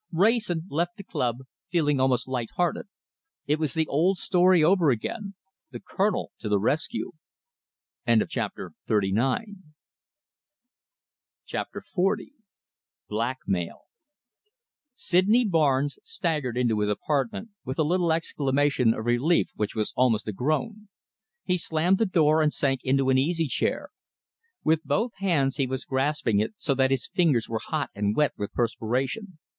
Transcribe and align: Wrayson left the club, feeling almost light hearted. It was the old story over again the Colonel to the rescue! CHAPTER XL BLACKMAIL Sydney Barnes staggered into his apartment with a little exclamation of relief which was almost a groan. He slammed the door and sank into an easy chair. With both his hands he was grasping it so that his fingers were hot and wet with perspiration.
Wrayson 0.11 0.65
left 0.71 0.97
the 0.97 1.03
club, 1.03 1.41
feeling 1.69 1.99
almost 1.99 2.27
light 2.27 2.49
hearted. 2.55 2.87
It 3.45 3.59
was 3.59 3.75
the 3.75 3.85
old 3.85 4.17
story 4.17 4.63
over 4.63 4.89
again 4.89 5.35
the 5.69 5.79
Colonel 5.79 6.31
to 6.39 6.49
the 6.49 6.57
rescue! 6.57 7.11
CHAPTER 8.07 8.71
XL 8.87 9.63
BLACKMAIL 13.09 13.79
Sydney 14.95 15.45
Barnes 15.45 15.99
staggered 16.03 16.57
into 16.57 16.79
his 16.79 16.89
apartment 16.89 17.49
with 17.63 17.77
a 17.77 17.83
little 17.83 18.11
exclamation 18.11 18.95
of 18.95 19.05
relief 19.05 19.49
which 19.53 19.75
was 19.75 19.93
almost 19.95 20.27
a 20.27 20.33
groan. 20.33 20.89
He 21.43 21.57
slammed 21.59 21.99
the 21.99 22.07
door 22.07 22.41
and 22.41 22.51
sank 22.51 22.81
into 22.83 23.09
an 23.11 23.19
easy 23.19 23.45
chair. 23.45 23.89
With 24.63 24.83
both 24.83 25.11
his 25.19 25.27
hands 25.27 25.57
he 25.57 25.67
was 25.67 25.85
grasping 25.85 26.39
it 26.39 26.55
so 26.57 26.73
that 26.73 26.89
his 26.89 27.05
fingers 27.05 27.47
were 27.47 27.61
hot 27.63 27.91
and 27.93 28.15
wet 28.15 28.31
with 28.35 28.51
perspiration. 28.53 29.37